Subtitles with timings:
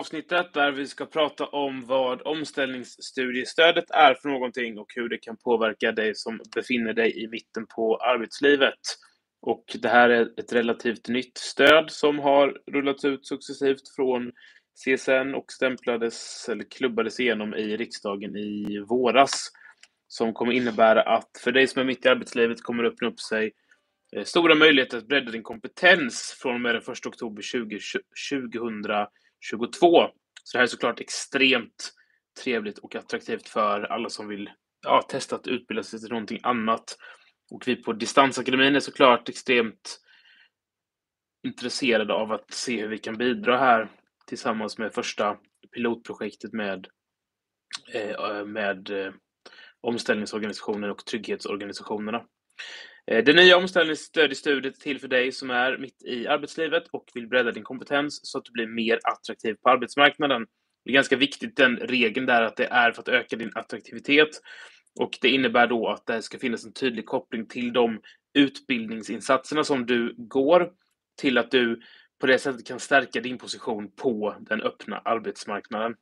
[0.00, 5.36] avsnittet där vi ska prata om vad omställningsstudiestödet är för någonting och hur det kan
[5.36, 8.78] påverka dig som befinner dig i mitten på arbetslivet.
[9.42, 14.32] Och det här är ett relativt nytt stöd som har rullats ut successivt från
[14.84, 19.50] CSN och stämplades eller klubbades igenom i riksdagen i våras.
[20.08, 23.20] Som kommer innebära att för dig som är mitt i arbetslivet kommer det öppna upp
[23.20, 23.52] sig
[24.16, 27.42] eh, stora möjligheter att bredda din kompetens från och med den 1 oktober
[29.52, 30.08] 2022.
[30.44, 31.92] Så det här är såklart extremt
[32.44, 34.50] trevligt och attraktivt för alla som vill
[34.82, 36.96] ja, testa att utbilda sig till någonting annat.
[37.50, 40.00] Och vi på Distansakademin är såklart extremt
[41.46, 43.88] intresserade av att se hur vi kan bidra här
[44.26, 45.36] tillsammans med första
[45.74, 46.86] pilotprojektet med,
[47.92, 49.12] eh, med eh,
[49.80, 52.24] omställningsorganisationer och trygghetsorganisationerna.
[53.10, 56.88] Eh, det nya omställningsstöd i studiet är till för dig som är mitt i arbetslivet
[56.90, 60.46] och vill bredda din kompetens så att du blir mer attraktiv på arbetsmarknaden.
[60.84, 64.28] Det är ganska viktigt den regeln där att det är för att öka din attraktivitet
[65.00, 68.00] och det innebär då att det ska finnas en tydlig koppling till de
[68.34, 70.70] utbildningsinsatserna som du går
[71.20, 71.80] till att du
[72.20, 75.94] på det sättet kan stärka din position på den öppna arbetsmarknaden.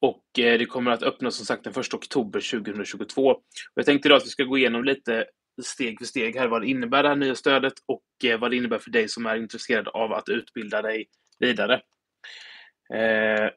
[0.00, 3.30] Och eh, det kommer att öppna som sagt den 1 oktober 2022.
[3.30, 3.42] Och
[3.74, 5.26] jag tänkte idag att vi ska gå igenom lite
[5.62, 8.56] steg för steg här vad det innebär det här nya stödet och eh, vad det
[8.56, 11.80] innebär för dig som är intresserad av att utbilda dig vidare.
[12.94, 13.50] Eh,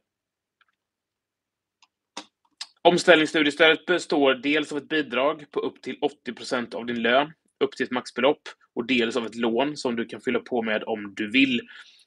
[2.83, 7.85] Omställningsstudiestödet består dels av ett bidrag på upp till 80% av din lön, upp till
[7.85, 8.41] ett maxbelopp,
[8.75, 11.61] och dels av ett lån som du kan fylla på med om du vill.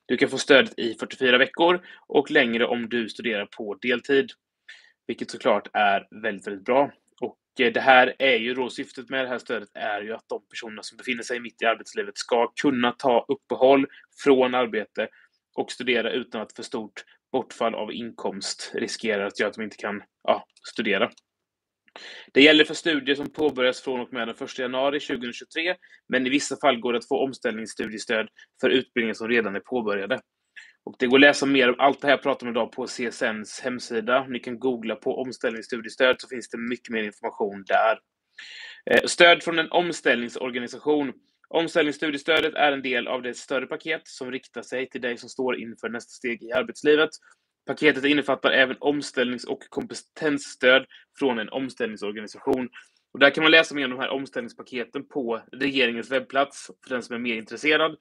[0.07, 4.31] Du kan få stödet i 44 veckor och längre om du studerar på deltid,
[5.07, 6.93] vilket såklart är väldigt, väldigt bra.
[7.59, 10.47] Eh, det här är ju då syftet med det här stödet är ju att de
[10.47, 13.87] personer som befinner sig mitt i arbetslivet ska kunna ta uppehåll
[14.25, 15.09] från arbete
[15.55, 19.77] och studera utan att för stort bortfall av inkomst riskerar att göra att de inte
[19.77, 21.11] kan ja, studera.
[22.33, 25.77] Det gäller för studier som påbörjas från och med den 1 januari 2023,
[26.09, 28.29] men i vissa fall går det att få omställningsstudiestöd
[28.61, 30.21] för utbildningar som redan är påbörjade.
[30.85, 32.87] Och det går att läsa mer om allt det här jag pratar om idag på
[32.87, 34.27] CSNs hemsida.
[34.29, 37.99] Ni kan googla på omställningsstudiestöd så finns det mycket mer information där.
[38.91, 41.13] Eh, stöd från en omställningsorganisation.
[41.49, 45.61] Omställningsstudiestödet är en del av det större paket som riktar sig till dig som står
[45.61, 47.11] inför nästa steg i arbetslivet.
[47.67, 50.87] Paketet innefattar även omställnings och kompetensstöd
[51.19, 52.69] från en omställningsorganisation.
[53.13, 57.03] Och där kan man läsa mer om de här omställningspaketen på regeringens webbplats för den
[57.03, 57.97] som är mer intresserad.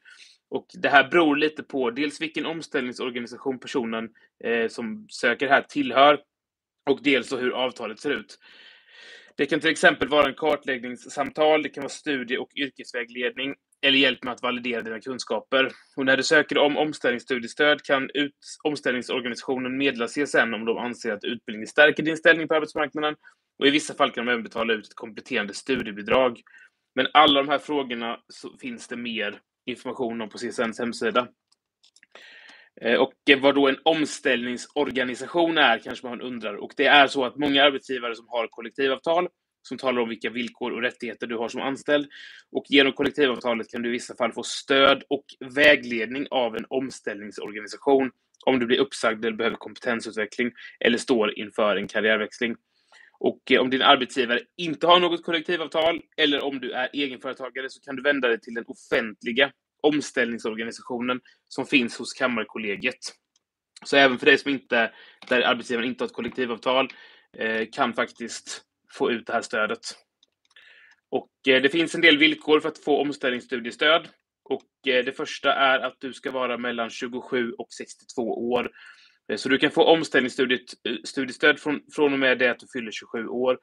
[0.54, 4.10] Och det här beror lite på dels vilken omställningsorganisation personen
[4.44, 6.20] eh, som söker här tillhör
[6.90, 8.40] och dels hur avtalet ser ut.
[9.36, 14.24] Det kan till exempel vara en kartläggningssamtal, det kan vara studie och yrkesvägledning eller hjälp
[14.24, 15.72] med att validera dina kunskaper.
[15.96, 21.24] Och när du söker om omställningsstudiestöd kan ut, omställningsorganisationen meddela CSN om de anser att
[21.24, 23.16] utbildningen stärker din ställning på arbetsmarknaden
[23.60, 26.42] och i vissa fall kan de även betala ut ett kompletterande studiebidrag.
[26.96, 31.28] Men alla de här frågorna så finns det mer information om på CSNs hemsida.
[32.82, 36.56] Eh, och vad då en omställningsorganisation är kanske man undrar.
[36.56, 39.28] Och det är så att många arbetsgivare som har kollektivavtal
[39.68, 42.08] som talar om vilka villkor och rättigheter du har som anställd.
[42.52, 45.26] Och genom kollektivavtalet kan du i vissa fall få stöd och
[45.56, 48.12] vägledning av en omställningsorganisation
[48.46, 52.56] om du blir uppsagd eller behöver kompetensutveckling eller står inför en karriärväxling.
[53.24, 57.82] Och eh, om din arbetsgivare inte har något kollektivavtal eller om du är egenföretagare så
[57.82, 59.52] kan du vända dig till den offentliga
[59.82, 63.14] omställningsorganisationen som finns hos Kammarkollegiet.
[63.86, 64.92] Så även för dig som inte,
[65.30, 66.88] där arbetsgivaren inte har ett kollektivavtal,
[67.38, 68.62] eh, kan faktiskt
[68.94, 69.82] få ut det här stödet.
[71.10, 74.08] Och eh, det finns en del villkor för att få omställningsstudiestöd.
[74.44, 78.72] Och det första är att du ska vara mellan 27 och 62 år.
[79.32, 82.92] Eh, så du kan få omställningsstudiestöd eh, från, från och med det att du fyller
[82.92, 83.60] 27 år.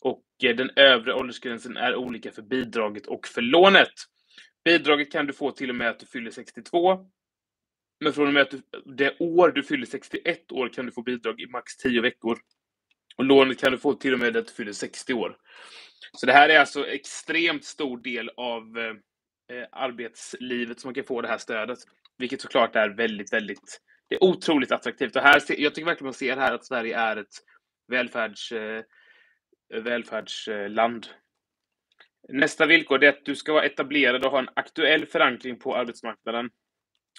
[0.00, 3.92] Och eh, den övre åldersgränsen är olika för bidraget och för lånet.
[4.64, 7.06] Bidraget kan du få till och med att du fyller 62.
[8.00, 8.62] Men från och med att du,
[8.96, 12.38] det år du fyller 61 år kan du få bidrag i max 10 veckor.
[13.16, 15.36] Och lånet kan du få till och med att du fyller 60 år.
[16.12, 21.20] Så det här är alltså extremt stor del av eh, arbetslivet som man kan få
[21.20, 21.78] det här stödet.
[22.18, 25.16] Vilket såklart är väldigt, väldigt, det är otroligt attraktivt.
[25.16, 27.34] Och här, jag tycker verkligen man ser här att Sverige är ett
[27.88, 28.82] välfärds, eh,
[29.82, 31.06] välfärdsland.
[32.28, 36.50] Nästa villkor är att du ska vara etablerad och ha en aktuell förankring på arbetsmarknaden.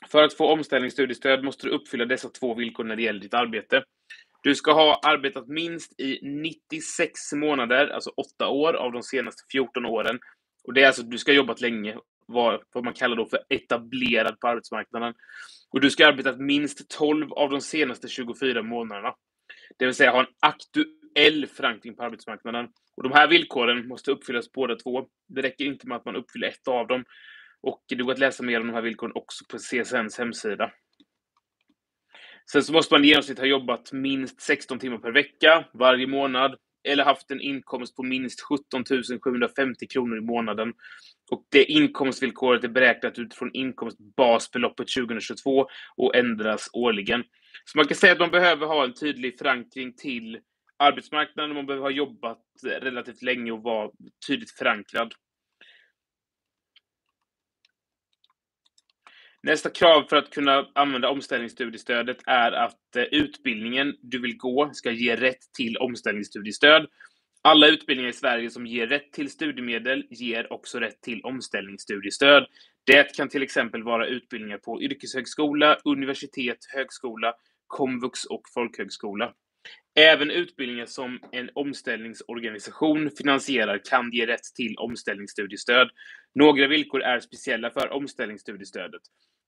[0.07, 3.83] För att få omställningsstudiestöd måste du uppfylla dessa två villkor när det gäller ditt arbete.
[4.43, 9.85] Du ska ha arbetat minst i 96 månader, alltså 8 år av de senaste 14
[9.85, 10.19] åren.
[10.63, 11.97] Och det är alltså, du ska ha jobbat länge
[12.27, 15.13] vara vad man kallar då för etablerad på arbetsmarknaden.
[15.69, 19.15] Och du ska ha arbetat minst 12 av de senaste 24 månaderna.
[19.79, 22.67] Det vill säga ha en aktuell förankring på arbetsmarknaden.
[22.97, 25.07] Och de här villkoren måste uppfyllas båda två.
[25.27, 27.05] Det räcker inte med att man uppfyller ett av dem.
[27.61, 30.71] Och det går att läsa mer om de här villkoren också på CSNs hemsida.
[32.51, 36.55] Sen så måste man i genomsnitt ha jobbat minst 16 timmar per vecka varje månad
[36.83, 38.83] eller haft en inkomst på minst 17
[39.23, 40.73] 750 kronor i månaden.
[41.31, 47.23] Och det inkomstvillkoret är beräknat utifrån inkomstbasbeloppet 2022 och ändras årligen.
[47.65, 50.39] Så man kan säga att man behöver ha en tydlig förankring till
[50.77, 51.55] arbetsmarknaden.
[51.55, 52.39] Man behöver ha jobbat
[52.81, 53.89] relativt länge och vara
[54.27, 55.13] tydligt förankrad.
[59.45, 64.91] Nästa krav för att kunna använda omställningsstudiestödet är att eh, utbildningen du vill gå ska
[64.91, 66.87] ge rätt till omställningsstudiestöd.
[67.41, 72.45] Alla utbildningar i Sverige som ger rätt till studiemedel ger också rätt till omställningsstudiestöd.
[72.83, 77.33] Det kan till exempel vara utbildningar på yrkeshögskola, universitet, högskola,
[77.67, 79.33] komvux och folkhögskola.
[79.95, 85.89] Även utbildningar som en omställningsorganisation finansierar kan ge rätt till omställningsstudiestöd.
[86.35, 89.01] Några villkor är speciella för omställningsstudiestödet.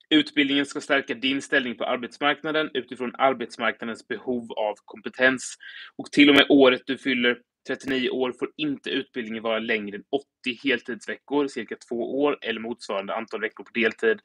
[0.09, 5.55] Utbildningen ska stärka din ställning på arbetsmarknaden utifrån arbetsmarknadens behov av kompetens.
[5.95, 7.37] Och till och med året du fyller
[7.67, 10.25] 39 år får inte utbildningen vara längre än 80
[10.63, 14.19] heltidsveckor, cirka två år, eller motsvarande antal veckor på deltid.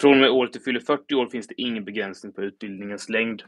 [0.00, 3.42] Från och med året du fyller 40 år finns det ingen begränsning på utbildningens längd.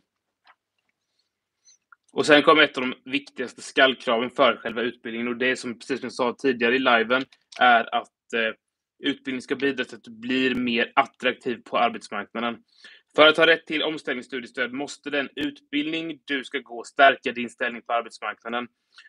[2.12, 6.00] Och sen kommer ett av de viktigaste skallkraven för själva utbildningen och det som, precis
[6.00, 7.24] som jag sa tidigare i liven,
[7.60, 8.54] är att eh,
[8.98, 12.56] utbildning ska bidra till att du blir mer attraktiv på arbetsmarknaden.
[13.16, 17.82] För att ha rätt till omställningsstudiestöd måste den utbildning du ska gå stärka din ställning
[17.82, 18.68] på arbetsmarknaden.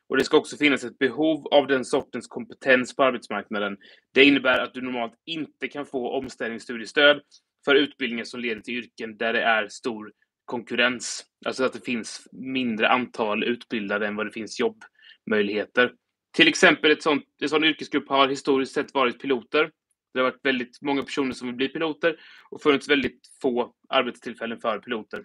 [0.09, 3.77] Och det ska också finnas ett behov av den sortens kompetens på arbetsmarknaden.
[4.13, 7.21] Det innebär att du normalt inte kan få omställningsstudiestöd
[7.65, 10.11] för utbildningar som leder till yrken där det är stor
[10.45, 11.25] konkurrens.
[11.45, 15.91] Alltså att det finns mindre antal utbildade än vad det finns jobbmöjligheter.
[16.31, 19.71] Till exempel ett sånt, en sån yrkesgrupp har historiskt sett varit piloter.
[20.13, 22.19] Det har varit väldigt många personer som vill bli piloter
[22.49, 25.23] och funnits väldigt få arbetstillfällen för piloter.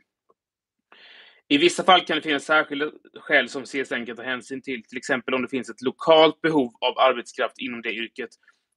[1.48, 4.98] I vissa fall kan det finnas särskilda skäl som CSN kan ta hänsyn till, till
[4.98, 8.30] exempel om det finns ett lokalt behov av arbetskraft inom det yrket.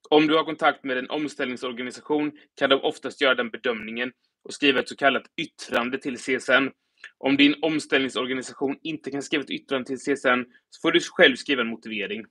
[0.10, 4.12] Om du har kontakt med en omställningsorganisation kan de oftast göra den bedömningen
[4.44, 6.70] och skriva ett så kallat yttrande till CSN.
[7.18, 11.62] Om din omställningsorganisation inte kan skriva ett yttrande till CSN så får du själv skriva
[11.62, 12.26] en motivering.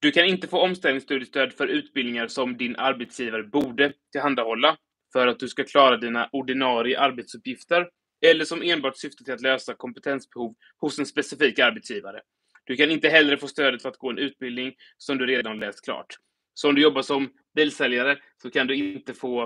[0.00, 4.76] Du kan inte få omställningsstudiestöd för utbildningar som din arbetsgivare borde tillhandahålla
[5.12, 7.88] för att du ska klara dina ordinarie arbetsuppgifter
[8.26, 12.20] eller som enbart syftar till att lösa kompetensbehov hos en specifik arbetsgivare.
[12.64, 15.84] Du kan inte heller få stödet för att gå en utbildning som du redan läst
[15.84, 16.16] klart.
[16.54, 19.42] Så om du jobbar som bilsäljare så kan du inte få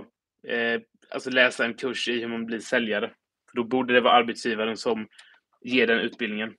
[0.49, 0.81] eh,
[1.11, 3.11] alltså läsa en kurs i hur man blir säljare.
[3.51, 5.09] För då borde det vara arbetsgivaren som
[5.65, 6.55] ger den utbildningen.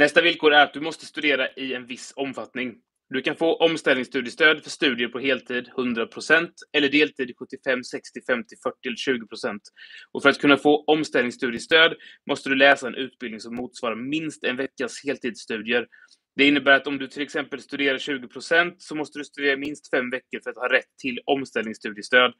[0.00, 2.74] Nästa villkor är att du måste studera i en viss omfattning.
[3.08, 8.76] Du kan få omställningsstudiestöd för studier på heltid 100% eller deltid 75, 60, 50, 40
[8.86, 9.26] eller 20
[10.12, 11.94] Och för att kunna få omställningsstudiestöd
[12.26, 15.86] måste du läsa en utbildning som motsvarar minst en veckas heltidsstudier.
[16.36, 20.10] Det innebär att om du till exempel studerar 20% så måste du studera minst fem
[20.10, 22.32] veckor för att ha rätt till omställningsstudiestöd.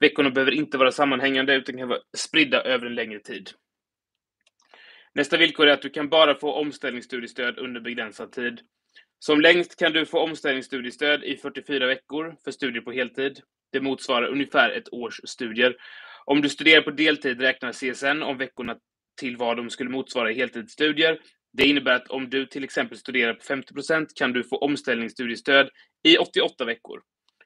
[0.00, 3.50] Veckorna behöver inte vara sammanhängande utan kan vara spridda över en längre tid.
[5.14, 8.60] Nästa villkor är att du kan bara få omställningsstudiestöd under begränsad tid.
[9.18, 13.40] Som längst kan du få omställningsstudiestöd i 44 veckor för studier på heltid.
[13.72, 15.76] Det motsvarar ungefär ett års studier.
[16.24, 18.76] Om du studerar på deltid räknar CSN om veckorna
[19.20, 21.20] till vad de skulle motsvara i heltidsstudier.
[21.52, 25.68] Det innebär att om du till exempel studerar på 50% kan du få omställningsstudiestöd
[26.02, 27.00] i 88 veckor.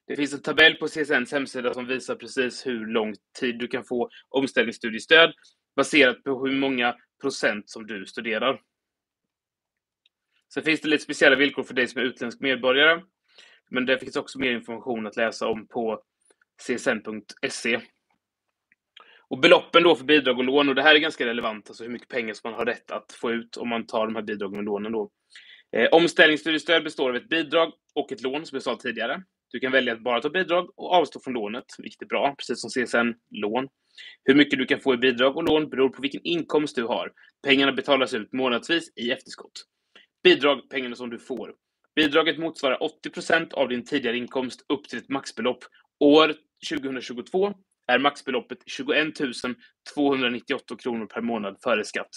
[0.07, 3.85] Det finns en tabell på CSNs hemsida som visar precis hur lång tid du kan
[3.85, 5.33] få omställningsstudiestöd
[5.77, 6.95] baserat på hur många
[7.25, 8.61] procent som du studerar.
[10.55, 13.03] Sen finns det lite speciella villkor för dig som är utländsk medborgare.
[13.71, 16.03] Men det finns också mer information att läsa om på
[16.67, 17.81] csn.se.
[19.29, 21.91] Och beloppen då för bidrag och lån, och det här är ganska relevant, alltså hur
[21.91, 24.59] mycket pengar som man har rätt att få ut om man tar de här bidragen
[24.59, 25.11] och lånen då.
[25.77, 29.23] Eh, omställningsstudiestöd består av ett bidrag och ett lån, som jag sa tidigare.
[29.51, 32.61] Du kan välja att bara ta bidrag och avstå från lånet, vilket är bra, precis
[32.61, 33.69] som CSN-lån.
[34.25, 37.13] Hur mycket du kan få i bidrag och lån beror på vilken inkomst du har.
[37.47, 39.65] Pengarna betalas ut månadsvis i efterskott.
[40.23, 41.55] Bidrag, pengarna som du får.
[41.97, 45.65] Bidraget motsvarar 80% av din tidigare inkomst upp till ett maxbelopp.
[46.01, 46.35] År
[46.69, 47.55] 2022
[47.87, 49.15] är maxbeloppet 21
[49.95, 52.11] 298 kronor per månad före skatt.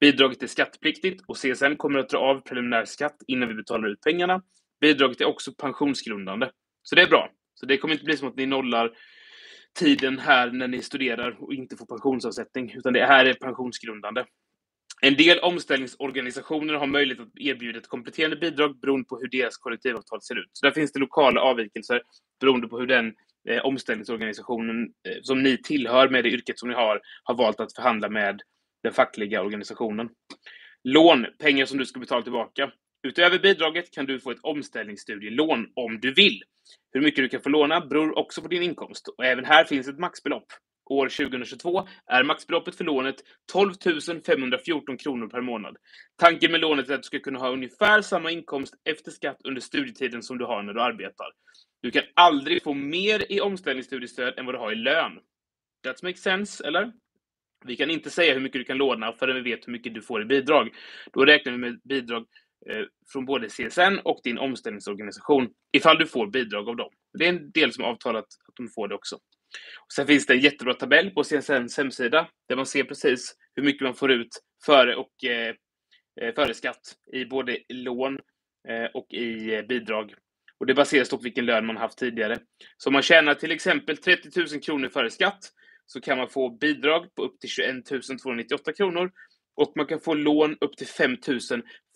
[0.00, 4.00] Bidraget är skattepliktigt och CSN kommer att dra av preliminär skatt innan vi betalar ut
[4.00, 4.42] pengarna.
[4.80, 6.50] Bidraget är också pensionsgrundande.
[6.82, 7.30] Så det är bra.
[7.54, 8.90] Så det kommer inte bli som att ni nollar
[9.78, 14.24] tiden här när ni studerar och inte får pensionsavsättning, utan det här är pensionsgrundande.
[15.02, 20.22] En del omställningsorganisationer har möjlighet att erbjuda ett kompletterande bidrag beroende på hur deras kollektivavtal
[20.22, 20.50] ser ut.
[20.52, 22.02] Så där finns det lokala avvikelser
[22.40, 23.14] beroende på hur den
[23.48, 27.74] eh, omställningsorganisationen eh, som ni tillhör med det yrket som ni har, har valt att
[27.74, 28.42] förhandla med
[28.82, 30.08] den fackliga organisationen.
[30.84, 32.72] Lån, pengar som du ska betala tillbaka.
[33.02, 36.42] Utöver bidraget kan du få ett omställningsstudielån om du vill.
[36.92, 39.88] Hur mycket du kan få låna beror också på din inkomst och även här finns
[39.88, 40.46] ett maxbelopp.
[40.90, 43.16] År 2022 är maxbeloppet för lånet
[43.52, 43.72] 12
[44.26, 45.76] 514 kronor per månad.
[46.18, 49.60] Tanken med lånet är att du ska kunna ha ungefär samma inkomst efter skatt under
[49.60, 51.26] studietiden som du har när du arbetar.
[51.82, 55.12] Du kan aldrig få mer i omställningsstudiestöd än vad du har i lön.
[55.84, 56.92] That makes sense, eller?
[57.64, 60.02] Vi kan inte säga hur mycket du kan låna förrän vi vet hur mycket du
[60.02, 60.68] får i bidrag.
[61.12, 62.26] Då räknar vi med bidrag
[62.68, 66.90] Eh, från både CSN och din omställningsorganisation ifall du får bidrag av dem.
[67.18, 69.16] Det är en del som avtalat att de får det också.
[69.80, 73.62] Och sen finns det en jättebra tabell på CSNs hemsida där man ser precis hur
[73.62, 74.28] mycket man får ut
[74.64, 75.54] före och eh,
[76.20, 78.18] eh före skatt i både lån
[78.68, 80.14] eh, och i eh, bidrag.
[80.58, 82.38] Och det baseras på vilken lön man haft tidigare.
[82.76, 85.52] Så om man tjänar till exempel 30 000 kronor före skatt
[85.86, 87.84] så kan man få bidrag på upp till 21
[88.22, 89.10] 298 kronor
[89.60, 91.16] och man kan få lån upp till 5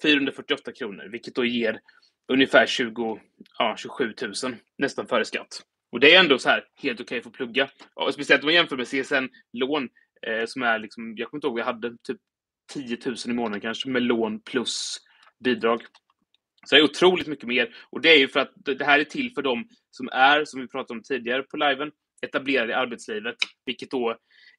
[0.02, 1.80] 448 kronor, vilket då ger
[2.28, 3.21] ungefär 20,
[3.59, 4.33] ja, 27 000
[4.78, 5.62] nästan före skatt.
[5.92, 7.71] Och det är ändå så här helt okej okay för att plugga.
[7.94, 9.88] Och speciellt om man jämför med CSN-lån
[10.26, 12.18] eh, som är liksom, jag kommer inte ihåg, jag hade typ
[12.73, 14.97] 10 000 i månaden kanske med lån plus
[15.44, 15.83] bidrag.
[16.66, 17.76] Så det är otroligt mycket mer.
[17.90, 20.61] Och det är ju för att det här är till för dem som är, som
[20.61, 21.90] vi pratade om tidigare på liven,
[22.23, 24.18] etablerade i arbetslivet, vilket då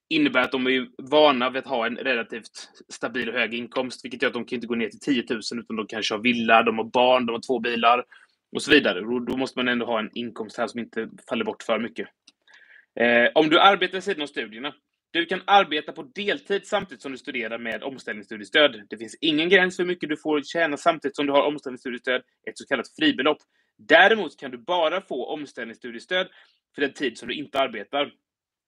[0.10, 4.22] innebär att de är vana vid att ha en relativt stabil och hög inkomst, vilket
[4.22, 6.64] gör att de kan inte gå ner till 10 000, utan de kanske har villa,
[6.64, 8.04] de har barn, de har två bilar
[8.56, 9.02] och så vidare.
[9.02, 12.08] Då måste man ändå ha en inkomst här som inte faller bort för mycket.
[13.00, 14.74] Eh, om du arbetar sidan av studierna,
[15.12, 18.86] du kan arbeta på deltid samtidigt som du studerar med omställningsstudiestöd.
[18.90, 22.22] Det finns ingen gräns för hur mycket du får tjäna samtidigt som du har omställningsstudiestöd,
[22.50, 23.38] ett så kallat fribelopp.
[23.78, 26.28] Däremot kan du bara få omställningsstudiestöd
[26.76, 28.12] för den tid som du inte arbetar.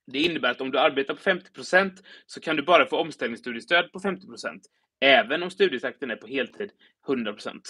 [0.08, 1.92] Det innebär att om du arbetar på 50%
[2.26, 4.62] så kan du bara få omställningsstudiestöd på 50%
[5.00, 6.72] även om studietakten är på heltid
[7.08, 7.62] 100%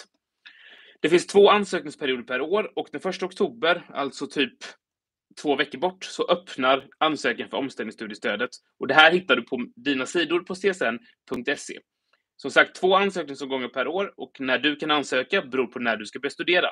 [1.02, 4.58] Det finns två ansökningsperioder per år och den 1 oktober, alltså typ
[5.42, 8.50] två veckor bort, så öppnar ansökan för omställningsstudiestödet.
[8.80, 11.80] Och det här hittar du på dina sidor på csn.se.
[12.36, 16.06] Som sagt, två ansökningsomgångar per år och när du kan ansöka beror på när du
[16.06, 16.68] ska börja studera.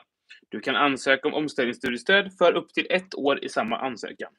[0.50, 4.31] Du kan ansöka om omställningsstudiestöd för upp till ett år i samma ansökan.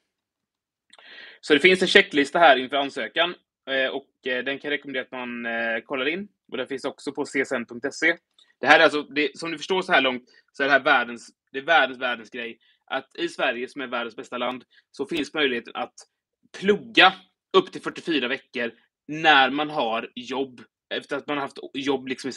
[1.41, 3.35] Så det finns en checklista här inför ansökan
[3.71, 6.29] eh, och eh, den kan jag rekommendera att man eh, kollar in.
[6.51, 8.17] Och den finns också på csn.se.
[8.61, 10.81] Det här är alltså, det, som ni förstår så här långt, så är det här
[10.81, 12.59] världens, det är världens, världens grej.
[12.87, 15.95] Att i Sverige, som är världens bästa land, så finns möjligheten att
[16.61, 17.13] plugga
[17.53, 18.73] upp till 44 veckor
[19.09, 20.61] när man har jobb.
[20.95, 22.33] Efter att man har haft jobb liksom i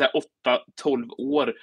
[0.83, 1.55] 8-12 år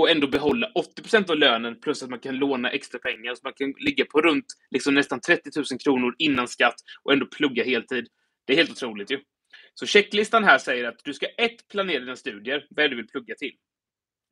[0.00, 0.70] och ändå behålla
[1.02, 3.34] 80% av lönen plus att man kan låna extra pengar.
[3.34, 7.26] Så man kan ligga på runt liksom nästan 30 000 kronor innan skatt och ändå
[7.26, 8.08] plugga heltid.
[8.46, 9.20] Det är helt otroligt ju.
[9.74, 13.34] Så checklistan här säger att du ska ett planera dina studier, vad du vill plugga
[13.34, 13.52] till.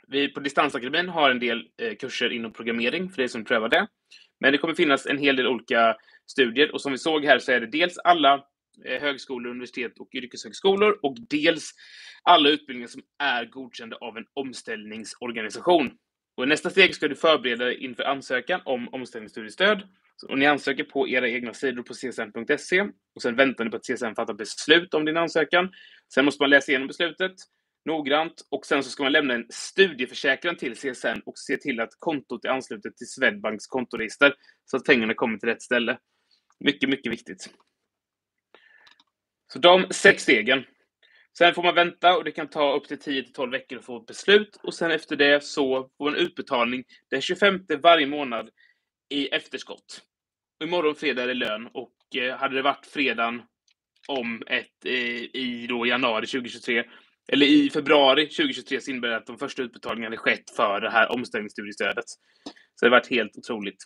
[0.06, 3.86] Vi på Distansakademin har en del eh, kurser inom programmering för dig som prövar det.
[4.40, 5.96] Men det kommer finnas en hel del olika
[6.26, 8.44] studier och som vi såg här så är det dels alla
[8.84, 11.70] Eh, högskolor, universitet och yrkeshögskolor och dels
[12.22, 15.90] alla utbildningar som är godkända av en omställningsorganisation.
[16.36, 19.82] Och I nästa steg ska du förbereda dig inför ansökan om omställningsstudiestöd.
[20.28, 22.80] Och ni ansöker på era egna sidor på csn.se
[23.14, 25.70] och sen väntar ni på att CSN fattar beslut om din ansökan.
[26.14, 27.32] Sen måste man läsa igenom beslutet
[27.84, 31.90] noggrant och sen så ska man lämna en studieförsäkran till CSN och se till att
[31.98, 35.98] kontot är anslutet till Swedbanks kontoregister så att pengarna kommer till rätt ställe.
[36.60, 37.50] Mycket, mycket viktigt.
[39.52, 40.64] Så de sex stegen.
[41.38, 43.84] Sen får man vänta och det kan ta upp till 10 till 12 veckor att
[43.84, 48.50] få ett beslut och sen efter det så får man utbetalning den 25 varje månad
[49.10, 50.02] i efterskott.
[50.64, 53.42] Imorgon fredag är det lön och eh, hade det varit fredagen
[54.08, 54.92] om ett eh,
[55.34, 56.84] i då januari 2023
[57.32, 61.12] eller i februari 2023 så innebär det att de första utbetalningarna skett för det här
[61.12, 62.04] omställningsstudiestödet.
[62.74, 63.84] Så det har varit helt otroligt.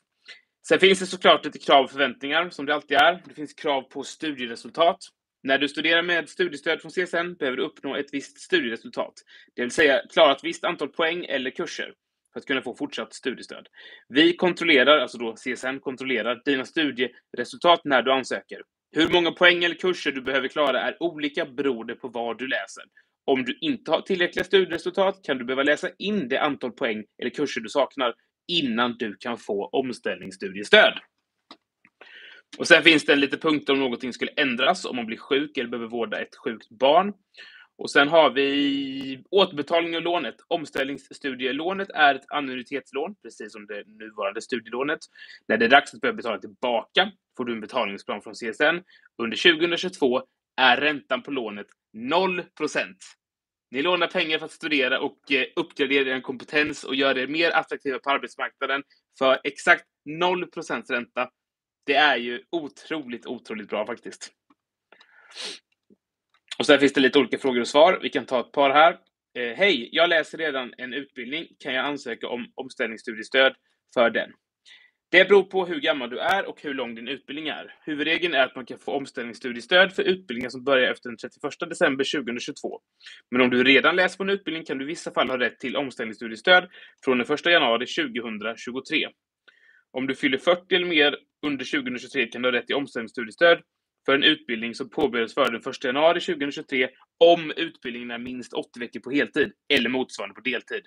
[0.69, 3.23] Sen finns det såklart lite krav och förväntningar som det alltid är.
[3.27, 4.99] Det finns krav på studieresultat.
[5.43, 9.15] När du studerar med studiestöd från CSN behöver du uppnå ett visst studieresultat,
[9.57, 11.95] det vill säga klara ett visst antal poäng eller kurser
[12.33, 13.67] för att kunna få fortsatt studiestöd.
[14.09, 18.63] Vi kontrollerar, alltså då CSN kontrollerar, dina studieresultat när du ansöker.
[18.93, 22.85] Hur många poäng eller kurser du behöver klara är olika beroende på vad du läser.
[23.25, 27.31] Om du inte har tillräckliga studieresultat kan du behöva läsa in det antal poäng eller
[27.31, 28.15] kurser du saknar
[28.49, 30.99] innan du kan få omställningsstudiestöd.
[32.59, 35.69] Och sen finns det lite punkter om någonting skulle ändras, om man blir sjuk eller
[35.69, 37.13] behöver vårda ett sjukt barn.
[37.79, 40.37] Och sen har vi återbetalning av lånet.
[40.49, 44.99] Omställningsstudielånet är ett annuitetslån, precis som det nuvarande studielånet.
[45.49, 48.85] När det är dags att börja betala tillbaka får du en betalningsplan från CSN.
[49.23, 50.23] Under 2022
[50.57, 51.67] är räntan på lånet
[51.97, 52.45] 0%
[53.71, 57.51] Ni lånar pengar för att studera och eh, uppgradera er kompetens och göra er mer
[57.51, 58.83] attraktiva på arbetsmarknaden
[59.19, 61.31] för exakt 0% ränta.
[61.85, 64.33] Det är ju otroligt, otroligt bra faktiskt.
[66.59, 67.99] Och sen finns det lite olika frågor och svar.
[68.03, 68.99] Vi kan ta ett par här.
[69.39, 71.47] Eh, Hej, jag läser redan en utbildning.
[71.59, 73.55] Kan jag ansöka om omställningsstudiestöd
[73.95, 74.31] för den?
[75.11, 77.75] Det beror på hur gammal du är och hur lång din utbildning är.
[77.85, 82.05] Huvudregeln är att man kan få omställningsstudiestöd för utbildningar som börjar efter den 31 december
[82.25, 82.81] 2022.
[83.31, 85.61] Men om du redan läser på en utbildning kan du i vissa fall ha rätt
[85.61, 86.69] till omställningsstudiestöd
[87.05, 89.09] från den 1 januari 2023.
[89.93, 93.63] Om du fyller 40 eller mer under 2023 kan du ha rätt till omställningsstudiestöd
[94.07, 98.81] för en utbildning som påbörjas före den 1 januari 2023 om utbildningen är minst 80
[98.81, 100.83] veckor på heltid eller motsvarande på deltid.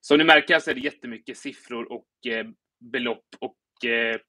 [0.00, 2.46] Som ni märker så är det jättemycket siffror och eh,
[2.92, 4.20] belopp och eh,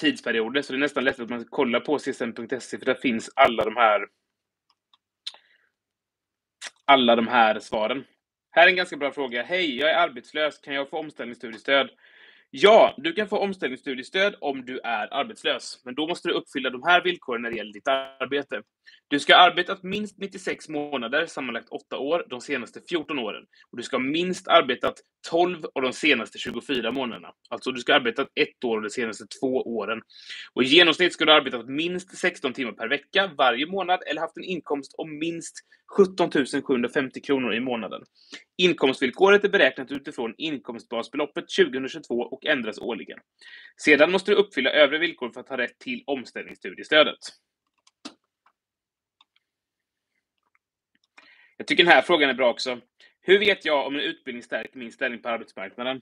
[0.00, 3.64] tidsperioder, så det är nästan lätt att man kollar på csn.se för där finns alla
[3.64, 4.06] de här
[6.84, 8.04] alla de här svaren.
[8.50, 9.42] Här är en ganska bra fråga.
[9.42, 10.58] Hej, jag är arbetslös.
[10.58, 11.90] Kan jag få omställningsstudiestöd?
[12.52, 16.82] Ja, du kan få omställningsstudiestöd om du är arbetslös, men då måste du uppfylla de
[16.82, 18.62] här villkoren när det gäller ditt arbete.
[19.08, 23.44] Du ska ha arbetat minst 96 månader, sammanlagt 8 år, de senaste 14 åren.
[23.70, 24.94] Och du ska ha minst arbetat
[25.30, 27.32] 12 av de senaste 24 månaderna.
[27.48, 30.02] Alltså, du ska ha arbetat ett år av de senaste två åren.
[30.52, 34.20] Och i genomsnitt ska du ha arbetat minst 16 timmar per vecka varje månad eller
[34.20, 35.56] haft en inkomst om minst
[35.96, 36.30] 17
[36.62, 38.02] 750 kronor i månaden.
[38.58, 43.18] Inkomstvillkoret är beräknat utifrån inkomstbasbeloppet 2022 och ändras årligen.
[43.76, 47.18] Sedan måste du uppfylla övriga villkor för att ha rätt till omställningsstudiestödet.
[51.56, 52.80] Jag tycker den här frågan är bra också.
[53.22, 56.00] Hur vet jag om en utbildning stärker min ställning på arbetsmarknaden?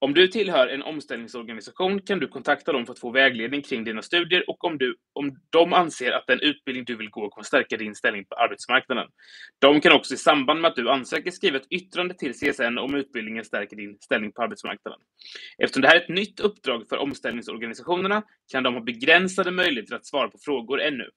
[0.00, 4.02] Om du tillhör en omställningsorganisation kan du kontakta dem för att få vägledning kring dina
[4.02, 7.76] studier och om, du, om de anser att den utbildning du vill gå kommer stärka
[7.76, 9.06] din ställning på arbetsmarknaden.
[9.58, 12.94] De kan också i samband med att du ansöker skriva ett yttrande till CSN om
[12.94, 15.00] utbildningen stärker din ställning på arbetsmarknaden.
[15.58, 18.22] Eftersom det här är ett nytt uppdrag för omställningsorganisationerna
[18.52, 21.10] kan de ha begränsade möjligheter att svara på frågor ännu.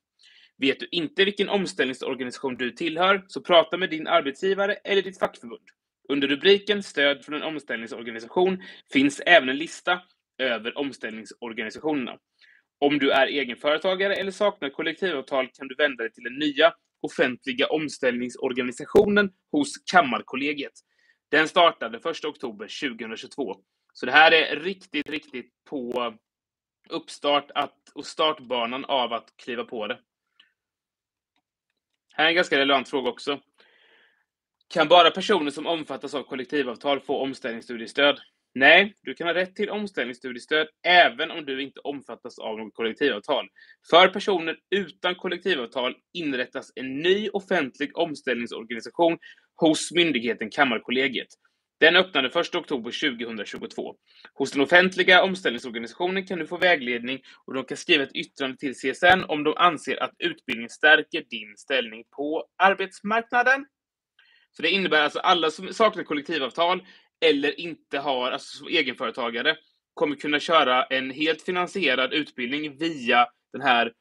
[0.61, 5.61] Vet du inte vilken omställningsorganisation du tillhör, så prata med din arbetsgivare eller ditt fackförbund.
[6.09, 10.01] Under rubriken Stöd från en omställningsorganisation finns även en lista
[10.37, 12.17] över omställningsorganisationerna.
[12.79, 17.67] Om du är egenföretagare eller saknar kollektivavtal kan du vända dig till den nya offentliga
[17.67, 20.73] omställningsorganisationen hos Kammarkollegiet.
[21.31, 23.55] Den startade 1 oktober 2022.
[23.93, 26.13] Så det här är riktigt, riktigt på
[26.89, 29.99] uppstart att, och startbanan av att kliva på det.
[32.13, 33.39] Här är en ganska relevant fråga också.
[34.73, 38.19] Kan bara personer som omfattas av kollektivavtal få omställningsstudiestöd?
[38.53, 43.47] Nej, du kan ha rätt till omställningsstudiestöd även om du inte omfattas av något kollektivavtal.
[43.89, 49.17] För personer utan kollektivavtal inrättas en ny offentlig omställningsorganisation
[49.55, 51.27] hos myndigheten Kammarkollegiet.
[51.81, 53.95] Den öppnade 1 oktober 2022.
[54.33, 58.73] Hos den offentliga omställningsorganisationen kan du få vägledning och de kan skriva ett yttrande till
[58.73, 63.65] CSN om de anser att utbildningen stärker din ställning på arbetsmarknaden.
[64.51, 66.83] Så det innebär alltså alla som saknar kollektivavtal
[67.25, 69.55] eller inte har, alltså som egenföretagare,
[69.93, 73.93] kommer kunna köra en helt finansierad utbildning via den här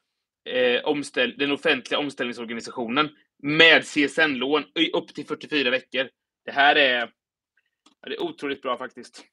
[0.49, 3.09] eh, omställ den offentliga omställningsorganisationen
[3.43, 4.63] med CSN-lån
[4.93, 6.09] upp till 44 veckor.
[6.45, 7.09] Det här är
[8.09, 9.25] det är otroligt bra faktiskt.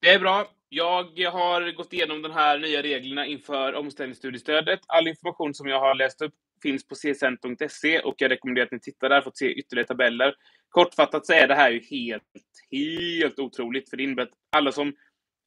[0.00, 0.50] Det är bra.
[0.68, 4.80] Jag har gått igenom de här nya reglerna inför omställningsstudiestödet.
[4.86, 8.80] All information som jag har läst upp finns på csn.se och jag rekommenderar att ni
[8.80, 10.34] tittar där för att se ytterligare tabeller.
[10.68, 12.22] Kortfattat så är det här ju helt,
[12.70, 14.94] helt otroligt, för det innebär att alla som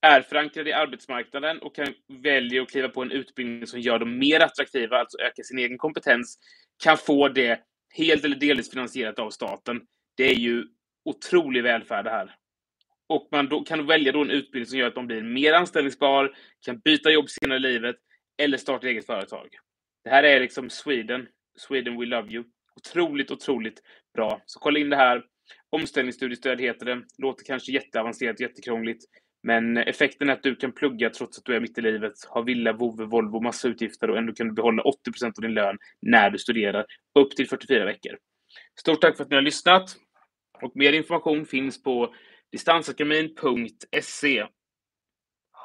[0.02, 4.18] är förankrade i arbetsmarknaden och kan välja att kliva på en utbildning som gör dem
[4.18, 6.40] mer attraktiva, alltså öka sin egen kompetens,
[6.84, 9.82] kan få det helt eller delvis finansierat av staten.
[10.18, 10.66] Det är ju
[11.06, 12.36] otrolig välfärd det här.
[13.08, 16.36] Och man då, kan välja då en utbildning som gör att man blir mer anställningsbar,
[16.66, 17.96] kan byta jobb senare i livet
[18.38, 19.48] eller starta eget företag.
[20.04, 21.28] Det här är liksom Sweden.
[21.58, 22.44] Sweden we love you.
[22.76, 23.82] Otroligt, otroligt
[24.14, 24.42] bra.
[24.46, 25.24] Så kolla in det här.
[25.70, 27.04] Omställningsstudiestöd heter det.
[27.18, 29.04] Låter kanske jätteavancerat, jättekrångligt.
[29.44, 32.42] Men effekten är att du kan plugga trots att du är mitt i livet, ha
[32.42, 36.30] villa, vovve, Volvo, massa utgifter och ändå kan du behålla 80% av din lön när
[36.30, 36.86] du studerar,
[37.20, 38.18] upp till 44 veckor.
[38.80, 39.96] Stort tack för att ni har lyssnat!
[40.62, 42.14] Och mer information finns på
[42.52, 44.46] distansakademin.se.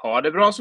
[0.03, 0.53] Ha det bra så